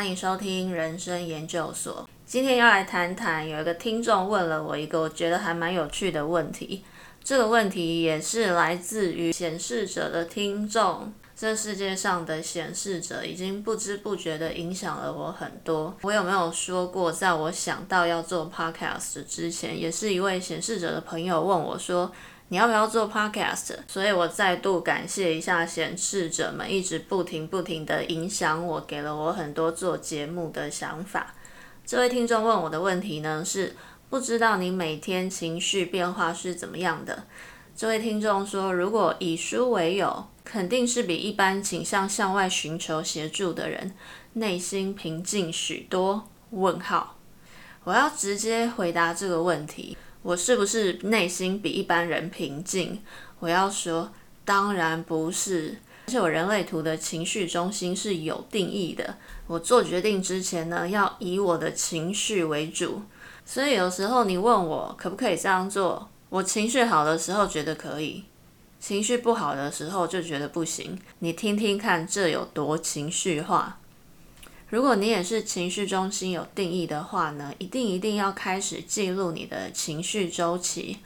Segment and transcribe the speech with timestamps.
[0.00, 2.08] 欢迎收听人生研究所。
[2.24, 6.82] 今天要来谈谈，有一个听众问了我一个我觉得还蛮有趣的问题。
[7.22, 11.12] 这个问题也是来自于显示者的听众。
[11.36, 15.94] 这世界上的显示者已经不知不觉的影响了我很多。
[16.00, 22.10] 我有没有说过，在我想到要做 podcast 之前，也是一位显示者的朋友问我说。
[22.50, 23.76] 你要不要做 podcast？
[23.86, 31.32] 所以我再度感谢一下显示者们，一直不停不停的影响我，给了我很多做节目的想法。
[31.86, 33.76] 这位听众问我的问题呢，是
[34.08, 37.22] 不知道你每天情绪变化是怎么样的。
[37.76, 43.94] 这位听众说，如果以书为友，肯定是比一般倾向向外寻求协助的人，
[44.32, 46.28] 内心平静许多。
[46.50, 47.16] 问号，
[47.84, 49.96] 我要直接回答这个问题。
[50.22, 53.02] 我是不是内心比一般人平静？
[53.38, 54.12] 我要说，
[54.44, 55.78] 当然不是。
[56.06, 59.16] 而且我人类图的情绪中心是有定义的。
[59.46, 63.02] 我做决定之前呢，要以我的情绪为主。
[63.46, 68.24] 所以有时候你问我可不可以这样做，我情绪好的时候觉得可以，
[68.78, 70.98] 情绪不好的时候就觉得不行。
[71.20, 73.79] 你听听看，这有多情绪化？
[74.70, 80.98] 如果你也是情绪中心有定义的话呢，一定一定要开始记录你的情绪周期。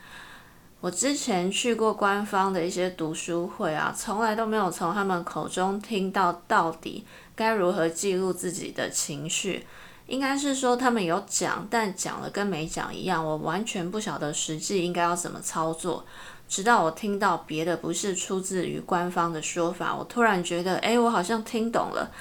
[0.83, 9.67] 我之前去过官方的一些读书会啊，从来都没有从他们口中听到到底该如何记录自己的情绪。
[10.07, 16.05] 应该是说他们有讲，但讲了跟没讲一样，我完全不晓得实际应该要怎么操作。
[16.47, 22.13] 直到我听到别的不是出自于官方的说法，我突然觉得，诶，我好像听懂了。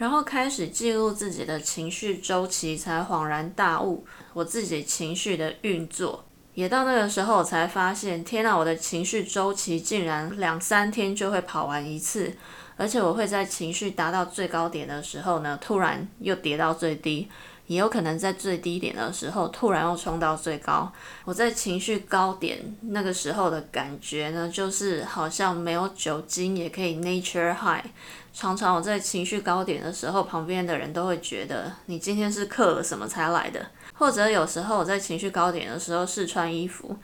[0.00, 6.24] 然后开始记录自己的情绪周期，才恍然大悟，我自己情绪的运作。
[6.54, 12.34] 也到那个时候，我才发现，天呐，我的情绪周期竟然两三天就会跑完一次，
[12.78, 17.28] 而且我会在情绪达到最高点的时候呢，突然又跌到最低。
[17.70, 20.90] 也有可能在最低点的时候，突然又冲到最高。
[21.24, 27.84] 我在情绪高点那个时候的感觉呢，就是好像没有酒精也可以 nature high。
[28.32, 33.64] 常常我在情绪高点的时候，旁边的人都会觉得你今天是刻了什么才来的。
[33.94, 36.96] 或者有时候我在情绪高点的时候试穿衣服，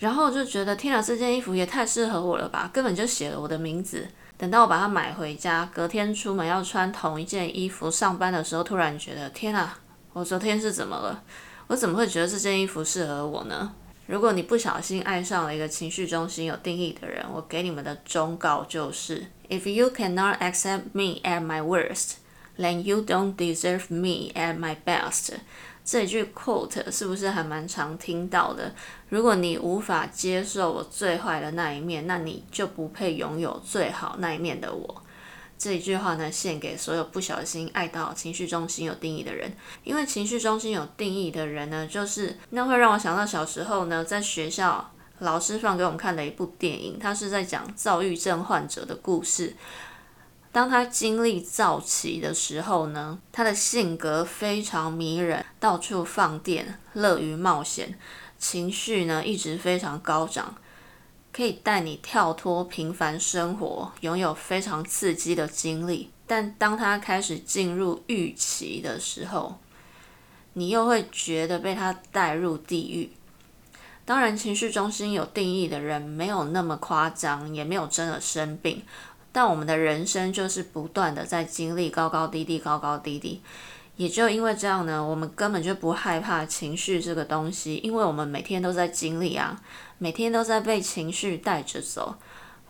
[0.00, 4.06] 然后就觉得天啊，这件衣服也太适合我了吧，根本就写了我的名字。
[4.36, 9.78] 等到我把它买回家，隔天出门要穿同一件衣服上班的时候，突然觉得天啊！
[10.12, 11.22] 我昨天是怎么了？
[11.68, 13.72] 我怎么会觉得这件衣服适合我呢？
[14.06, 22.14] 如果你不小心爱上了一个情绪中心有定义的人，我给你们的忠告就是：If you cannot accept me at my worst,
[22.58, 25.34] then you don't deserve me at my best。
[25.84, 28.74] 这句 quote 是不是还蛮常听到的？
[29.10, 35.02] 如果你无法接受我最坏的那一面，那你就不配拥有最好那一面的我。
[35.60, 39.54] 这一句话呢，献给所有不小心爱到情绪中心有定义的人。
[39.84, 49.54] 因为情绪中心有定义的人呢，就是那会让我想到小时候呢，在学校老师放给我们看的一部电影，他是在讲躁郁症患者的故事。
[50.50, 57.98] 当他经历躁期的时候呢，他的性格非常迷人，到处放电，乐于冒险，
[58.38, 60.56] 情绪呢一直非常高涨。
[61.32, 66.10] 可以带你跳脱平凡生活，拥有非常刺激的经历。
[66.26, 69.58] 但当他开始进入预期的时候，
[70.52, 73.10] 你又会觉得被他带入地狱。
[74.04, 78.82] 当然，情绪中心有定义的人没有那么夸张，也没有真的生病。
[79.30, 83.40] 但我们的人生就是不断的在经历高高低低，高高低低。
[83.96, 89.60] 也就因为这样呢，我们根本就不害怕情绪这个东西，因为我们每天都在经历啊。
[90.02, 92.14] 每天都在被情绪带着走，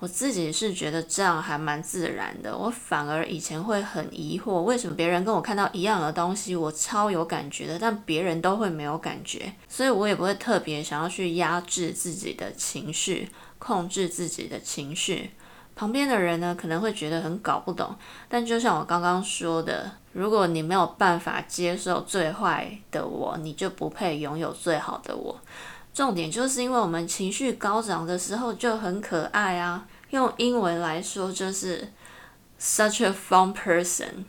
[0.00, 2.58] 我自己是觉得这样还蛮自然的。
[2.58, 9.52] 我反而以前会很疑惑，为什么别人跟我看到一样的东西，我超有感觉的，但别人都会没有感觉。
[9.68, 13.28] 所以我也不会特别想要去压制自己的情绪，
[13.60, 15.30] 控制自己的情绪。
[15.76, 17.94] 旁边的人呢，可能会觉得很搞不懂。
[18.28, 25.40] 但就像我刚刚说的，如果你没有办法接受最坏的我，你就不配拥有最好的我。
[25.92, 31.92] 重点就是因为我们情绪高涨的时候就很可爱啊，用英文来说就是
[32.60, 34.24] such a fun person。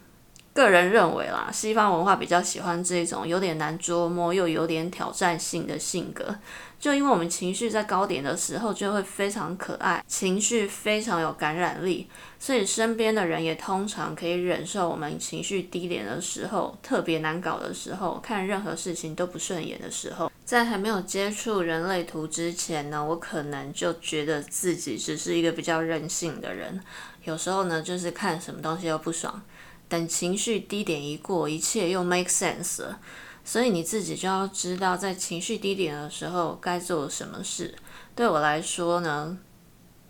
[0.53, 6.35] 个人认为啦，西方文化比较喜欢这种有点难捉摸又有点挑战性的性格。
[6.77, 20.29] 就因为我们情绪在高点的时候就会非常可爱，情绪非常有感染力，所以身边的人也通常可以忍受我们情绪低点的时候，特别难搞的时候，看任何事情都不顺眼的时候。
[20.51, 26.77] 在还没有接触人类图之前呢，我可能就觉得自己只是一个比较任性的人，
[27.23, 29.41] 有时候呢就是看什么东西都不爽。
[29.87, 32.99] 等情绪低点一过，一切又 make sense 了。
[33.45, 37.73] 所以你自己就要知道，在情绪低点的时候该做什么事。
[38.13, 39.37] 对我来说呢，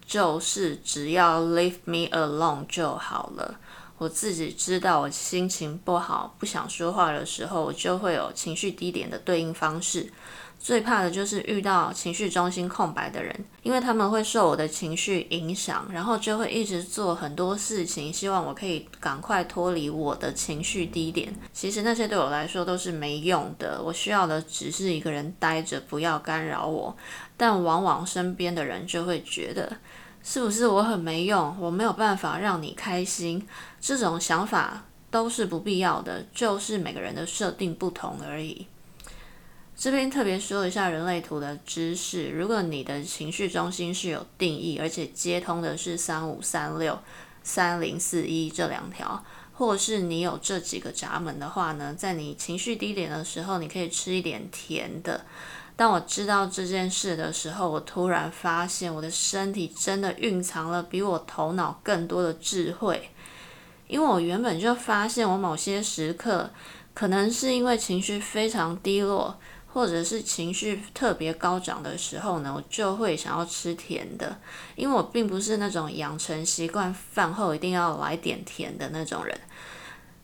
[0.03, 3.59] 就是只要 leave me alone 就好了。
[4.01, 10.11] 我自己知道，我心情不好、不想说话的时候，我就会有情绪低点的对应方式。
[10.57, 21.31] 最怕的就是遇到情绪中心空白的人，因为他们会受我的情绪影响，然后就会一直做很多事情，希望我可以赶快脱离我的情绪低点。
[21.53, 26.97] 其实那些对我来说都是没用的，我需要的只是一个人待着，不要干扰我。
[27.37, 29.77] 但往往身边的人就会觉得，
[30.23, 33.47] 是不是我很没用，我没有办法让你开心？
[33.79, 38.67] 这种想法都是不必要的，就是每个人的设定不同而已。
[39.75, 42.29] 这边特别说一下人类图的知识。
[42.29, 46.99] 如果你的情绪中心是有定义，而且接通的是三五三六、
[47.41, 55.25] 三零四一这两条，或是你有这几个闸门的话呢，在你情绪低点的时候，你可以吃一点甜的。
[55.75, 63.09] 当我知道这件事的时候，我突然发现我的身体真的蕴藏了比我头脑更多的智慧。
[63.87, 66.49] 因为我原本就发现，我某些时刻
[66.93, 69.37] 可能是因为情绪非常低落。
[69.73, 74.37] 或者是情绪特别高涨的时候呢，我就会想要吃甜的，
[74.75, 79.33] 因为我并不是那种养成习惯饭后一定要来点甜的那种人。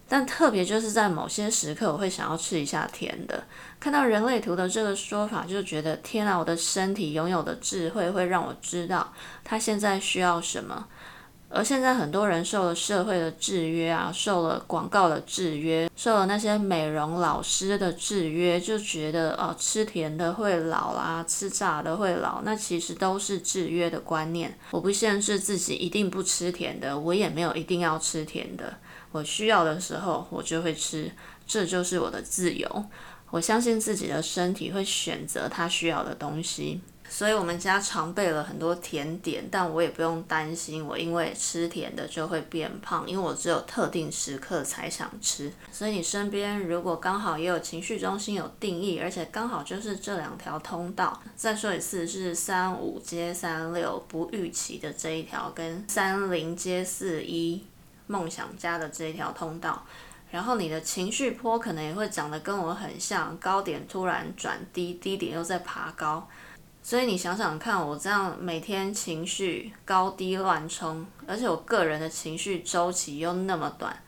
[0.05, 3.41] 但特别就是在某些时刻，我会想要吃一下甜的。
[3.79, 9.13] 看到人类图的这个说法，就觉得天啊，我的身体拥有的智慧会让我知道
[9.43, 10.87] 他现在需要什么。
[11.49, 24.59] 而现在很多人受了社会的制约啊，受了广告的制约，受了那些美容老师的制约，就觉得哦，吃甜的会老啦，吃炸的会老，那其实都是制约的观念。
[24.71, 28.73] 我不限制自己一定不吃甜的，我也没有一定要吃甜的，
[29.13, 31.09] 我需要的时候我就会吃，
[31.47, 32.85] 这就是我的自由。
[33.29, 36.81] 我相信自己的身体会选择它需要的东西。
[37.09, 45.49] 所以我们家常备了很多甜点，但我也不用担心，我因为吃甜的就会变胖，因为我只有特定时刻才想吃。
[45.71, 57.63] 所以你身边如果刚好也有情绪中心有定义，而且刚好就是这两条通道，再说一次是三五接三六不预期的这一条，跟三零接四一
[58.07, 59.85] 梦想家的这一条通道，
[60.29, 66.27] 然后你的情绪波可能也会长得跟我很像，高点突然转低，低点又在爬高。
[66.83, 74.01] 所以你想想看，我这样每天情绪高低乱冲，而且我个人的情绪周期又那么短，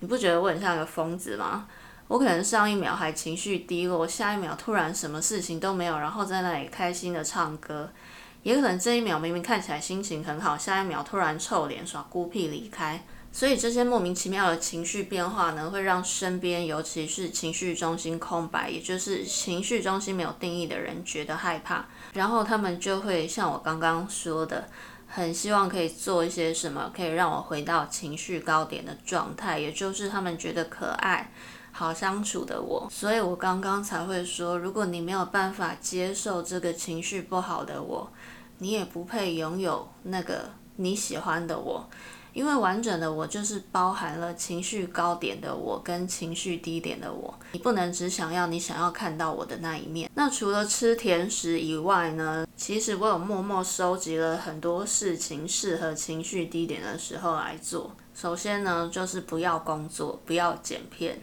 [0.00, 1.66] 你不觉得我很像一个疯子吗？
[2.06, 7.90] 我可能上一秒还情绪低落，下一秒突然什么事情都没有，然后在那里开心的唱歌；
[8.42, 13.04] 也可能这一秒明明看起来心情很好，下一秒突然臭脸耍孤僻离开。
[13.30, 21.84] 所以这些莫名其妙的情绪变化呢，会让身边尤其是情绪中心空白，也就是情绪中心没有定义的人觉得害怕，
[22.14, 24.68] 然后他们就会像我刚刚说的，
[25.06, 31.30] 很希望可以做一些什么，可以让我回到情绪高点的状态，也就是他们觉得可爱、
[31.70, 32.88] 好相处的我。
[32.90, 38.10] 所以我刚刚才会说，如果你没有办法接受这个情绪不好的我，
[38.58, 41.88] 你也不配拥有那个你喜欢的我。
[42.38, 50.08] 因为完整的我就是包含了情绪高点的我跟情绪低点的我，你不能只想要你想要看到我的那一面。
[50.14, 52.46] 那除了吃甜食以外呢？
[52.56, 57.90] 其实我有默默收集了很多事情适合情绪低点的时候来做。
[58.14, 61.20] 首先呢，就是不要工作，不要剪片。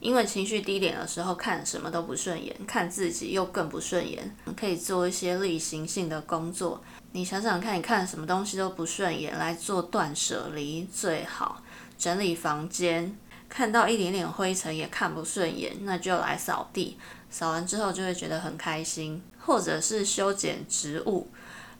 [0.00, 4.36] 因为情绪低点的时候，看什么都不顺眼，看自己又更不顺眼。
[4.56, 6.80] 可以做一些例行性的工作。
[7.12, 11.62] 你想想看，你看什么东西都不顺眼，来做断舍离最好。
[11.98, 13.16] 整理房间，
[13.48, 16.98] 看到一点点灰尘也看不顺眼，那就来扫地。
[17.30, 19.22] 扫完之后就会觉得很开心。
[19.38, 21.26] 或者是修剪植物，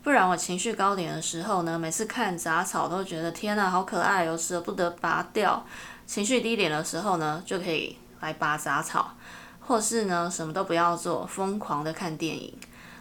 [0.02, 5.66] 不然我情绪高点的时候呢，每次看杂草都觉得天呐，好可爱，哦，舍不得拔掉。
[6.06, 7.96] 情绪低点的时候呢，就可以。
[8.20, 9.14] 来拔杂草，
[9.60, 12.52] 或是呢什么都不要做，疯狂的看电影。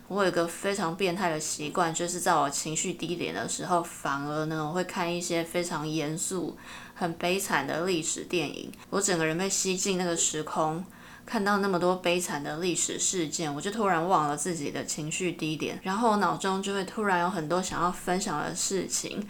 [0.07, 6.57] 我有个非常变态的习惯，就是在我情绪低点的时候，反而呢我会看一些非常严肃、
[6.95, 8.71] 很悲惨的历史电影。
[8.89, 10.83] 我整个人被吸进那个时空，
[11.25, 19.27] 看到那么多悲惨的历史事件，我就突然忘了自己的情绪低点，然后我脑中就会突然有很多想要分享的事情。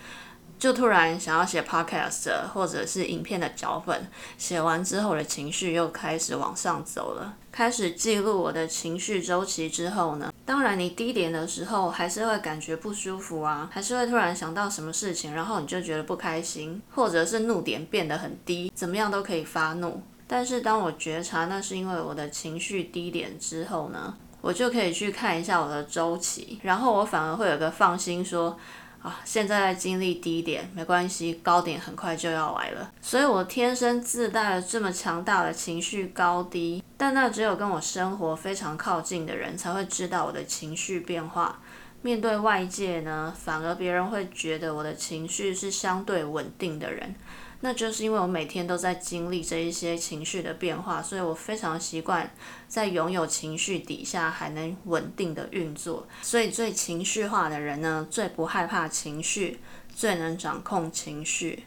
[0.60, 7.36] 就突然想要写 podcast 或者是影片的脚本，写完之后的情绪又开始往上走了。
[7.52, 20.02] 开始记录我的情绪周期之后呢，当然，你低点的时候还是会感觉不舒服啊，还是会突然想到什么事情，然后你就觉得不开心，或者是怒点变得很低，怎么样都可以发怒。
[20.26, 28.58] 但是当我觉察那是因为我的情绪低点之后呢，我就可以去看一下我的周期，然后我反而会有个放心说。
[29.02, 32.92] 啊，现在在经历低点，没关系，高点很快就要来了。
[33.02, 41.60] 所以我天生自带了这么强大的情绪高低，但那只有跟我生活非常靠近的人才会知道我的情绪变化。
[42.08, 47.14] 面对外界呢，反而别人会觉得我的情绪是相对稳定的人。
[47.60, 52.32] 那就是因为我每天都在经历这一些情绪的变化，所以我非常习惯
[52.70, 56.08] 在拥有情绪底下还能稳定的运作。
[56.22, 59.60] 所以最情绪化的人呢，最不害怕情绪，
[59.94, 61.66] 最能掌控情绪。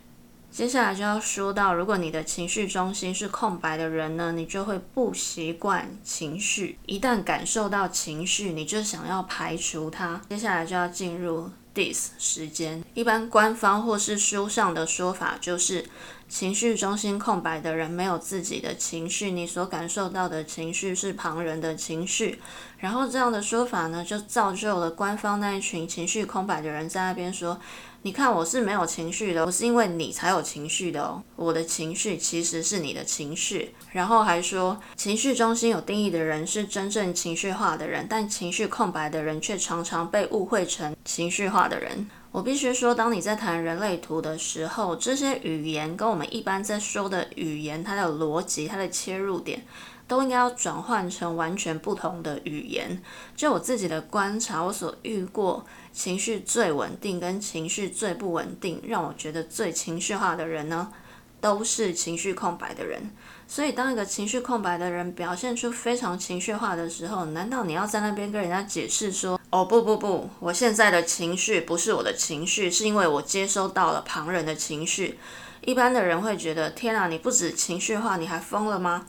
[0.50, 6.78] 接下来就要说到，如果你的情绪中心是空白的人呢，你就会不习惯情绪。
[6.86, 10.20] 一旦感受到情绪，你就想要排除它。
[10.28, 11.50] 接下来就要进入。
[11.72, 15.86] this 时间，一般官方或是书上的说法就是，
[16.28, 22.40] 情绪中心空白的人没有自己的情绪，你所感受到的情绪是旁人的情绪。
[22.78, 27.60] 然后这样的说法呢，就造就了官方那一群情绪空白的人在那边说。
[28.02, 31.22] 你看，我是没有情绪的，我是因为你才有情绪的哦。
[31.36, 42.08] 我的情绪其实是你的情绪，然后还说情绪中心有定义的人是真正情绪化的人，但情绪空白的人却常常被误会成情绪化的人。
[42.32, 49.62] 我必须说，当你在谈人类图的时候，这些语言跟我们一般在说的语言，它的逻辑、它的切入点。
[50.08, 53.00] 都应该要转换成完全不同的语言。
[53.36, 60.92] 就我自己的观察，我所遇过情绪最稳定跟情绪最不稳定，让我觉得最情绪化的人呢，
[61.40, 63.10] 都是情绪空白的人。
[63.48, 75.18] 所以，当一个情绪空白的人表现出非常情绪化的时候，难道你要在那边跟人家解释说：“哦，不不不，我现在的情绪不是我的情绪，是因为我接收到了旁人的情绪。”
[75.62, 79.06] 一般的人会觉得：“天啊，你不止情绪化，你还疯了吗？”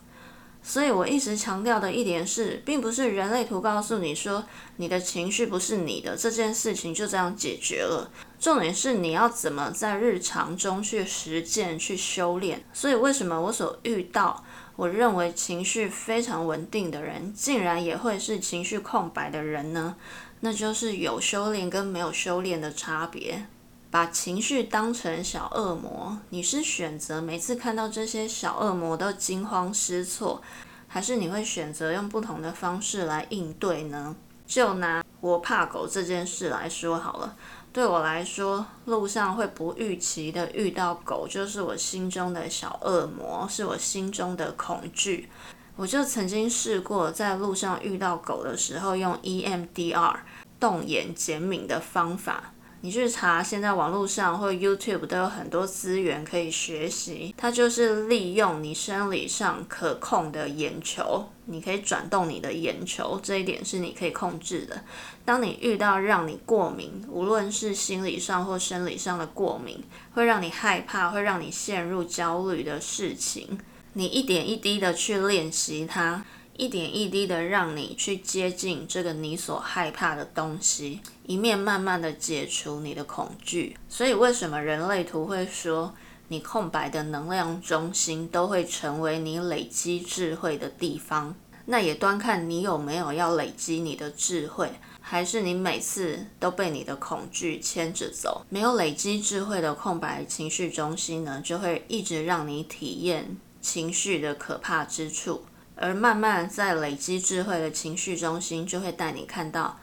[0.64, 4.46] 所以我一直强调的一点是，并不是人类图告诉你说
[4.78, 8.10] 你的情绪不是你的这件事情就这样解决了。
[8.40, 12.64] 重点是你要怎么在日常中去实践、去修炼。
[12.74, 14.44] 所以为什么我所遇到
[14.76, 19.96] 我认为情绪非常稳定的人，竟然也会是情绪空白的人呢？
[20.42, 23.46] 那就是有修炼跟没有修炼的差别。
[23.92, 30.42] 把情绪当成小恶魔，你是选择每次看到这些小恶魔都惊慌失措，
[30.88, 34.16] 还是你会选择用不同的方式来应对呢？
[34.48, 37.36] 就拿我怕狗这件事来说好了，
[37.74, 45.30] 对我来说，路上会不预期的遇到狗，就是我心中的小恶魔，是我心中的恐惧。
[45.76, 50.16] 我就曾经试过在路上遇到狗的时候，用 EMDR
[50.60, 52.51] 动眼减敏的方法。
[52.84, 57.34] 你去查，现在网络上或 YouTube 都有很多资源可以学习。
[57.38, 64.82] 它就是利用你生理上可控的眼球，你可以转动你的眼球，这一点是你可以控制的。
[65.24, 69.84] 当你遇到让你过敏，无论是心理上或生理上的过敏，
[70.16, 73.60] 会让你害怕、会让你陷入焦虑的事情，
[73.94, 76.26] 你一点一滴的去练习它。
[76.62, 83.76] 一点一滴的让你去接近这个你所害怕的东西，一面慢慢的解除你的恐惧。
[83.90, 85.92] 所以为什么人类图会说
[86.28, 91.34] 你空白的能量中心都会成为你累积智慧的地方？
[91.66, 98.46] 那也端看你有没有要累积你的智慧，还是你每次都被你的恐惧牵着走？
[98.50, 105.42] 没有累积智慧的空白情绪中心呢，就会一直让你体验情绪的可怕之处。
[105.82, 109.80] 而慢慢在累积智慧的情绪中心，就会带你看到，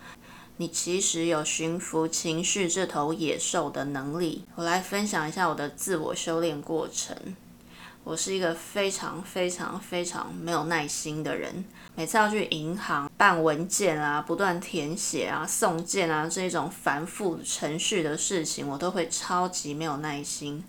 [0.58, 4.44] 你其实有驯服情绪这头野兽的能力。
[4.54, 7.16] 我来分享一下我的自我修炼过程。
[8.04, 11.64] 我是一个非常非常非常没有耐心的人，
[11.96, 20.62] 每次要去银行办文件啊，不断填写啊、送件啊这种繁复程序的事情，我都会超级没有耐心。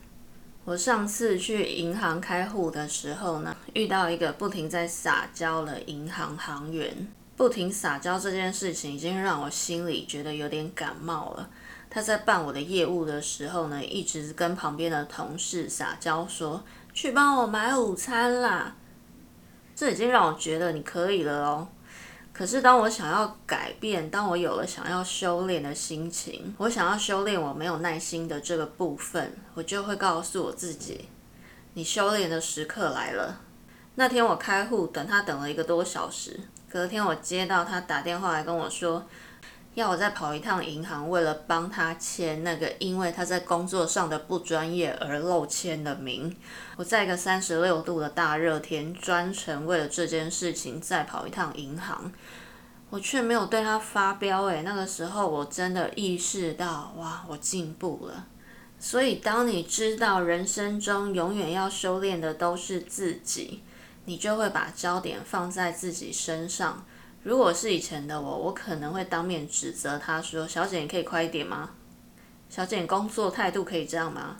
[0.65, 7.07] 我上次去银行开户的时候呢，遇到一个不停在撒娇的银行行员。
[7.35, 11.49] 不停撒娇这件事情已经让我心里觉得有点感冒了。
[11.89, 16.63] 他在办我的业务的时候呢，一直跟旁边的同事撒娇说
[16.93, 18.75] ：“去帮我买午餐啦。”
[19.73, 21.67] 这已经让我觉得你可以了哦。
[22.39, 31.09] 可是，当我想要改变，当我有了想要修炼的心情，我想要修炼我没有耐心的这个部分，我就会告诉我自己：
[31.73, 33.41] 你修炼的时刻来了。
[33.95, 39.05] 那天我开户等他等了一个多小时，隔天我接到他打电话来跟我说，
[39.79, 46.35] 要我再跑一趟银行，为了帮他签那个因为他在工作上的不专业而漏签的名。
[46.75, 52.11] 我在一个三十六度的大热天，专程为了这件事情再跑一趟银行，
[52.89, 54.43] 我却没有对他发飙。
[54.43, 58.25] 诶，那个时候我真的意识到，哇，我进步了。
[58.77, 63.63] 所以，当你知道人生中永远要修炼的都是自己，
[64.03, 66.85] 你就会把焦点放在自己身上。
[67.23, 71.71] 如果是以前的我，我可能会当面指责他说：“小姐，你可以快一点吗？
[72.49, 74.37] 小姐，你工作态度可以这样吗？”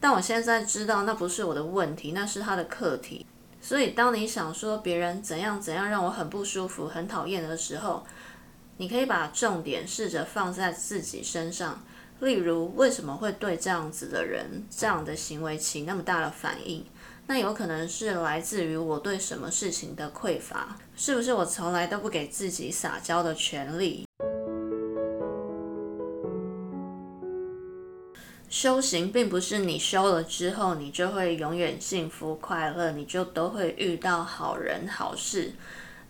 [0.00, 3.24] 但我现在知道那不是我的问题，那是他的课题。
[3.60, 8.04] 所以，当你想说别人怎样怎样让我很不舒服、很讨厌的时候，
[8.76, 11.82] 你可以把重点试着放在自己身上。
[12.20, 16.84] 例如，为什么会对这样子的人、这样的行为起那么大的反应？
[17.28, 24.06] 那有可能是来自于我对什么事情的匮乏，是不是我从来都不给自己撒娇的权利？
[28.48, 35.52] 修行并不是你修了之后，你就会永远幸福快乐，你就都会遇到好人好事，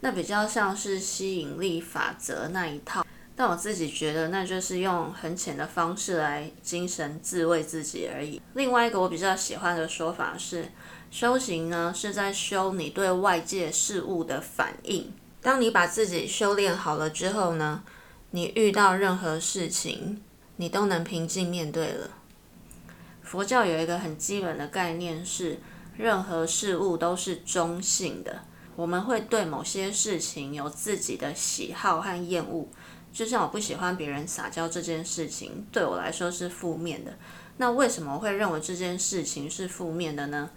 [0.01, 3.07] 那比较像是吸引力法则那一套。
[3.35, 8.41] 但我自己觉得，那就是用很浅的方式来精神自慰自己而已。
[8.55, 10.67] 另外一个我比较喜欢的说法是，
[11.11, 15.13] 修行呢是在修你对外界事物的反应。
[15.41, 17.83] 当你把自己修炼好了之后呢，
[18.33, 20.23] 你遇到任何事情，
[20.57, 22.11] 你都能平静面对了。
[23.23, 25.59] 佛教有一个很基本的概念是，
[25.97, 28.43] 任何事物都是中性的。
[28.75, 32.69] 我们会对某些事情有自己的喜好和厌恶。
[33.13, 37.17] 就像我不喜欢别人撒娇这件事情，对我来说是负面的。
[37.57, 40.51] 那为什么会认为这件事情是负面的呢？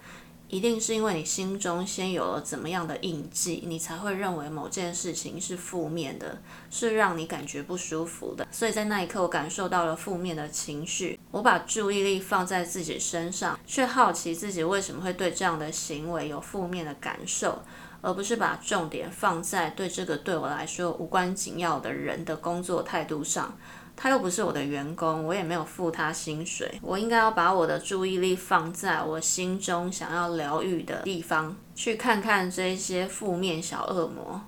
[0.50, 6.38] 一定是因为你心中先有了怎么样的印记，你才会认为某件事情是负面的，
[6.70, 8.46] 是让你感觉不舒服的。
[8.50, 17.62] 所以在那一刻，我感受到了负面的情绪，我把注意力放在自己身上，却好奇自己为什么会对这样的行为有负面的感受。
[18.02, 23.54] 而不是把重点放在对这个对我来说无关紧要的人的工作态度上，
[24.02, 34.40] 他又不是我的员工，我也没有付他薪水，我应该要把我的注意力放在我心中想要疗愈的地方，去看看这些负面小恶魔，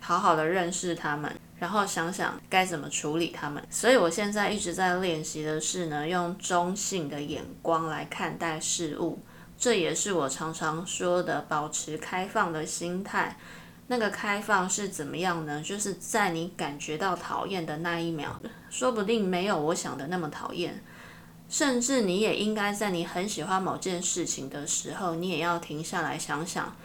[0.00, 3.66] 好好的认识他们，然后想想该怎么处理他们。
[3.70, 9.20] 所以我现在一直在练习的是呢，用中性的眼光来看待事物。
[9.56, 13.38] 这也是我常常说的，保持开放的心态。
[13.88, 15.60] 那个开放是怎么样呢？
[15.62, 20.82] 就是在你感觉到讨厌的那一秒，说不定没有我想的那么讨厌。
[21.48, 26.76] 甚至你也应该在你很喜欢某件事情的时候，你也要停下来想想，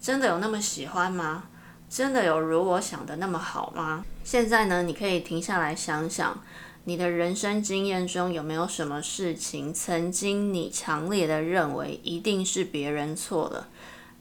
[0.00, 1.44] 真的有那么喜欢吗？
[1.88, 4.04] 真的有如我想的那么好吗？
[4.24, 6.42] 现在呢，你可以停下来想想。
[6.84, 13.68] 你的人生经验中有没有什么事情，曾经你强烈的认为一定是别人错了，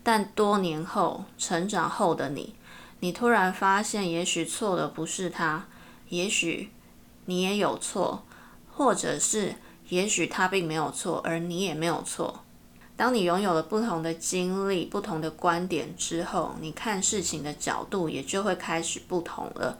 [0.07, 2.55] 但多年后成长后的你，
[3.01, 5.65] 你突然发现，也许错的不是他，
[6.07, 6.69] 也许
[7.25, 8.23] 你也有错，
[8.71, 9.55] 或者是
[9.89, 12.39] 也许他并没有错，而你也没有错。
[12.95, 19.77] 当你拥有了不同的经历、不同的观点之后，你看事情的角度也就会开始不同了。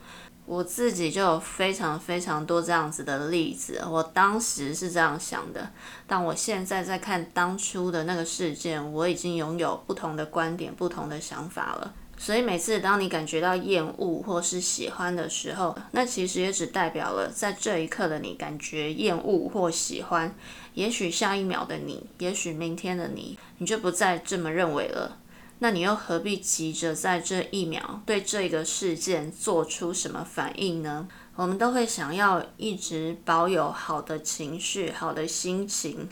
[0.47, 5.69] 我自己就有非常非常多这样子的例子，我当时是这样想的，
[6.07, 11.93] 但我现在在看当初的那个事件，我已经拥有不同的观点、不同的想法了。
[12.17, 20.33] 所以每次当你感觉到厌恶或是喜欢的时候，那其实也只代表了在这一刻的你感觉厌恶或喜欢，
[20.73, 25.17] 也许下一秒的你，也许明天的你，你就不再这么认为了。
[25.59, 31.07] 那你又何必急着在这一秒对这个事件做出什么反应呢？
[31.35, 36.09] 我们都会想要一直保有好的情绪、好的心情，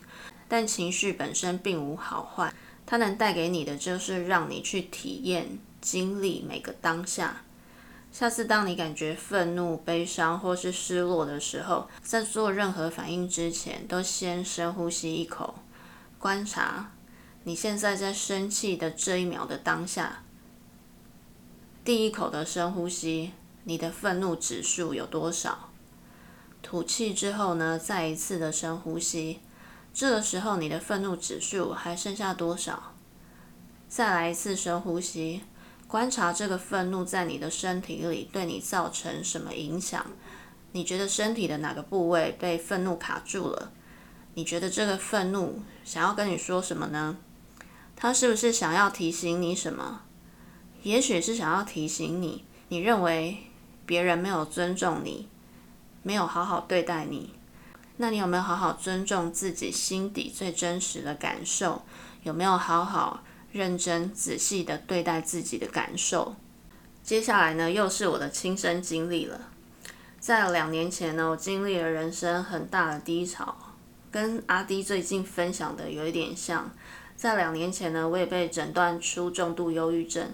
[0.48, 2.54] 但情绪本身并无好坏，
[2.86, 7.42] 它能带给你的就是让你去体验、经历每个当下。
[8.12, 15.56] 下次当你感觉愤怒、悲伤或是失落的时候，在做任何反应之前，都先深呼吸一口，
[16.18, 16.92] 观察。
[17.48, 20.24] 你现在在生气的这一秒的当下，
[21.84, 23.34] 第一口的深呼吸，
[23.66, 25.70] 你的愤怒指数有多少？
[26.64, 29.42] 吐气之后呢，再一次的深呼吸，
[29.94, 32.96] 这个时候你的愤怒指数还剩下多少？
[33.88, 35.44] 再来一次深呼吸，
[35.88, 40.04] 观察这个愤怒在你的身体里对你造成什么影响？
[40.72, 43.72] 你觉得身体的哪个部位被愤怒卡住了？
[44.34, 47.16] 你觉得这个愤怒想要跟你说什么呢？
[47.96, 50.02] 他是不是想要提醒你什么？
[50.84, 53.38] 也许是想要提醒你，你认为
[53.86, 55.28] 别人没有尊重你，
[56.04, 57.34] 没有好好对待你，
[57.98, 61.84] 那你有没有好好尊重自己心底最真实的感受？
[62.22, 66.36] 有没有好好认真仔细的对待自己的感受？
[67.02, 69.40] 接下来呢，又是我的亲身经历了。
[70.20, 73.56] 在两年前呢，我经历了人生很大的低潮，
[74.12, 76.72] 跟阿迪最近分享的有一点像。
[77.16, 80.30] 在两年前呢，我也被诊断出重度忧郁症，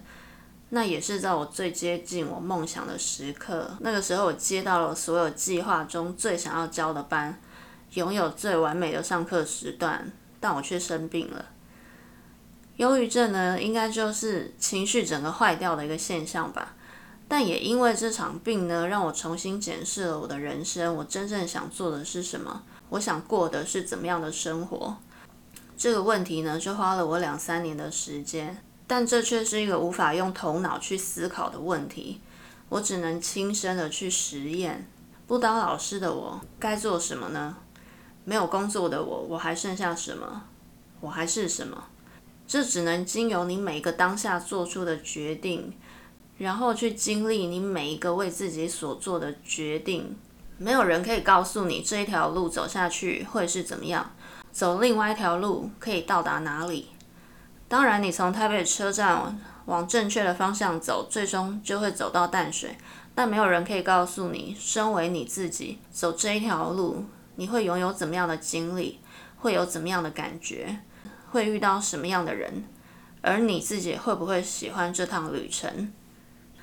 [0.69, 3.77] 那也是在我最接近我梦想的时刻。
[3.81, 7.39] 那个时候，我接到了所有计划中最想要教的班，
[7.93, 11.45] 拥有最完美的上课时段，但我却生病了。
[12.77, 16.73] 忧郁症呢，应该就是情绪整个坏掉的一个现象吧。
[17.27, 20.95] 但也因为这场病呢，让我重新检视了我的人生。
[20.95, 22.63] 我真正想做的是什么？
[22.89, 24.97] 我想过的是怎么样的生活？
[25.81, 28.55] 这个问题呢，就花了我两三年的时间。
[28.85, 32.21] 但这却是一个无法用头脑去思考的问题。
[32.69, 34.87] 我只能亲身的去实验。
[35.25, 37.57] 不当老师的我该做什么呢？
[38.25, 40.43] 没有工作的我，我还剩下什么？
[40.99, 41.85] 我还是什么？
[42.45, 45.73] 这只能经由你每一个当下做出的决定，
[46.37, 50.15] 然后去经历你每一个为自己所做的决定。
[50.59, 54.13] 没有人可以告诉你这一条路走下去会是怎么样，
[54.51, 56.89] 走另外一条路可以到达哪里。
[57.67, 62.75] 当然，你从台北车站往正确的方向走，最终就会走到淡水。
[63.15, 68.99] 但没有人可以告诉你，身为你自己走这一条路，你会拥有怎么样的经历，
[69.37, 70.79] 会有怎么样的感觉。
[71.31, 72.65] 会遇到什么样的人，
[73.21, 75.93] 而你自己会不会喜欢这趟旅程？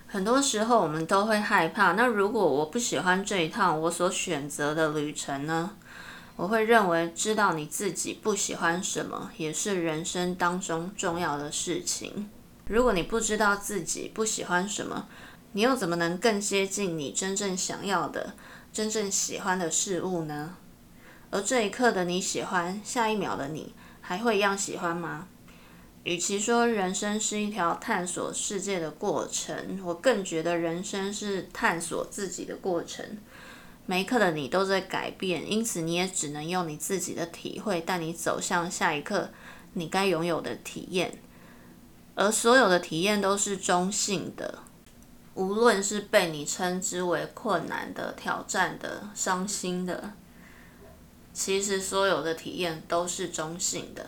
[0.06, 1.92] 很多时候我们都会害怕。
[1.92, 5.70] 那如果我不喜欢这一趟我所选择的旅程呢？
[6.38, 12.30] 我会认为知道你自己不喜欢什么，也是人生当中重要的事情。
[12.68, 15.08] 如果你不知道自己不喜欢什么，
[15.50, 18.34] 你又怎么能更接近你真正想要的、
[18.72, 20.54] 真正喜欢的事物呢？
[21.30, 23.74] 而这一刻的你喜欢，下一秒的你。
[24.00, 25.26] 还会一样喜欢吗？
[26.04, 33.18] 与其说人生是一条探索世界的过程，我更觉得人生是探索自己的过程。
[33.90, 39.30] 每一刻的你都在改变，因此你也只能用你自己的体会带你走向下一刻
[39.72, 41.18] 你该拥有的体验。
[42.14, 44.58] 而所有的体验都是中性的，
[45.32, 50.12] 无论是被你称之为困难的、挑战的、伤心的。
[51.32, 54.06] 其实所有的体验都是中性的。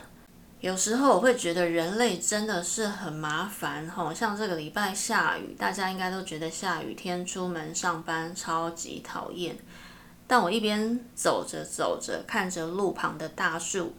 [0.60, 9.56] 有时候我会觉得人类真的是很麻烦吼，像这个礼拜下雨，大家应该都觉得下雨天出门上班超级讨厌。
[10.26, 13.94] 但我一边走着走着，看着路旁的大树，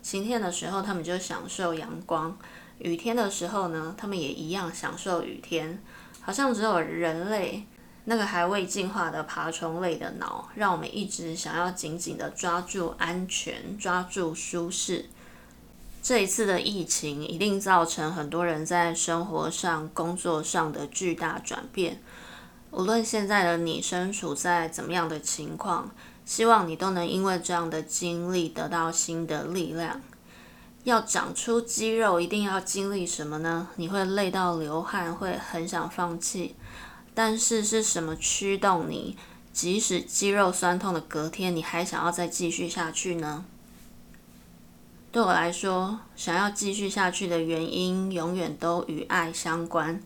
[0.00, 2.38] 晴天的时候他们就享受阳光，
[2.78, 5.82] 雨天的时候呢，他们也一样享受雨天。
[6.22, 7.66] 好像只有人类。
[8.10, 15.04] 那个还未进化的爬虫类的脑，让我们一直想要紧紧的抓住安全，抓住舒适。
[16.08, 22.00] 这一次的疫情一定造成很多人在生活上、工作上的巨大转变。
[22.70, 25.90] 无论现在的你身处在怎么样的情况，
[26.24, 30.00] 希望你都能因为这样的经历得到新的力量。
[30.84, 33.68] 要长出肌肉，一定要经历什么呢？
[33.76, 36.56] 你会累到流汗，会很想放弃。
[37.12, 39.14] 但是是什么驱动你？
[39.52, 43.44] 即使肌肉酸痛的隔天，你还想要再继续下去呢？
[45.10, 50.02] 对我来说，想要继续下去的原因，永远都与爱相关。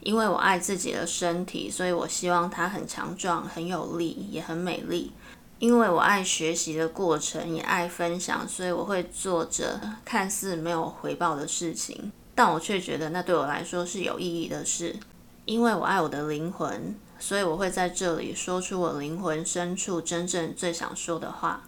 [0.00, 5.12] 因为我爱自己的身体，所以我希望它很强壮、很有力，也很美丽。
[5.58, 14.96] 因为我爱学习的过程，也爱分享，所以我会做着看似没有回报的事情，但我却觉得那对我来说是有意义的事。
[15.44, 21.64] 因为我爱我的灵魂，所以我会在这里说出我灵魂深处真正最想说的话。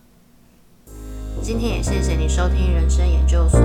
[1.41, 3.61] 今天也谢谢你收听人生研究所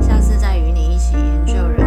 [0.00, 1.85] 下次再与你一起研究人